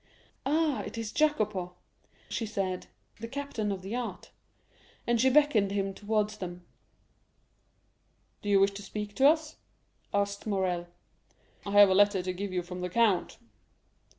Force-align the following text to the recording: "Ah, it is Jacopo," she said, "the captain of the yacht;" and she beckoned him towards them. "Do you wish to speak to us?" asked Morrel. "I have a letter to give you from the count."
"Ah, 0.47 0.81
it 0.81 0.97
is 0.97 1.11
Jacopo," 1.11 1.75
she 2.27 2.47
said, 2.47 2.87
"the 3.19 3.27
captain 3.27 3.71
of 3.71 3.83
the 3.83 3.91
yacht;" 3.91 4.31
and 5.05 5.21
she 5.21 5.29
beckoned 5.29 5.69
him 5.69 5.93
towards 5.93 6.39
them. 6.39 6.65
"Do 8.41 8.49
you 8.49 8.59
wish 8.59 8.71
to 8.71 8.81
speak 8.81 9.13
to 9.17 9.27
us?" 9.27 9.57
asked 10.11 10.47
Morrel. 10.47 10.87
"I 11.67 11.71
have 11.73 11.89
a 11.91 11.93
letter 11.93 12.23
to 12.23 12.33
give 12.33 12.51
you 12.51 12.63
from 12.63 12.81
the 12.81 12.89
count." 12.89 13.37